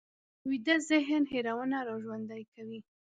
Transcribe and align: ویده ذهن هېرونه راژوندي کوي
ویده 0.49 0.75
ذهن 0.89 1.23
هېرونه 1.33 1.77
راژوندي 1.87 2.43
کوي 2.53 2.79